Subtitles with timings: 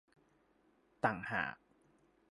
[1.03, 1.55] ต่างหาก